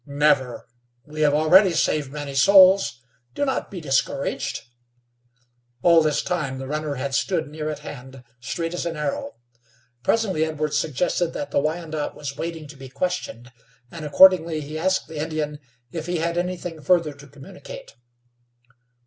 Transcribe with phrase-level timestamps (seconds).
[0.07, 0.67] "Never.
[1.05, 3.03] We have already saved many souls.
[3.35, 4.63] Do not be discouraged."
[5.83, 9.35] All this time the runner had stood near at hand straight as an arrow.
[10.01, 13.51] Presently Edwards suggested that the Wyandot was waiting to be questioned,
[13.91, 15.59] and accordingly he asked the Indian
[15.91, 17.93] if he had anything further to communicate.